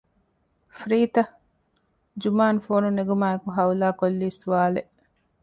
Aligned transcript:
ފްރީތަ؟ 0.77 1.21
ޖުމާން 2.23 2.59
ފޯނު 2.65 2.89
ނެގުމާއެކު 2.97 3.47
ހައުލާ 3.55 3.87
ކޮށްލީ 3.99 4.27
ސްވާލެއް 4.39 4.93